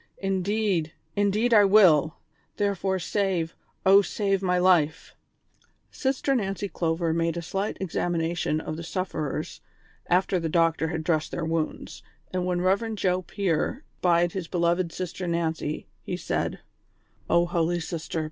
Indeed, 0.17 0.93
indeed 1.15 1.53
I 1.53 1.63
will; 1.63 2.15
therefore 2.57 2.97
save, 2.97 3.55
O 3.85 4.01
save 4.01 4.41
my 4.41 4.57
life 4.57 5.13
I" 5.13 5.65
Sister 5.91 6.33
ilSTancy 6.33 6.73
Clover 6.73 7.13
made 7.13 7.37
a 7.37 7.43
slight 7.43 7.77
examination 7.79 8.59
of 8.59 8.77
the 8.77 8.83
sufferers 8.83 9.61
after 10.07 10.39
the 10.39 10.49
doctor 10.49 10.87
had 10.87 11.03
dressed 11.03 11.29
their 11.29 11.45
wounds— 11.45 12.01
and 12.33 12.47
when 12.47 12.61
Rev. 12.61 12.95
Joe 12.95 13.21
Pier 13.21 13.83
spied 13.99 14.31
his 14.31 14.47
beloved 14.47 14.91
Sister 14.91 15.27
Xancy, 15.27 15.85
he 16.01 16.17
said:" 16.17 16.61
O 17.29 17.45
holy 17.45 17.79
sister 17.79 18.19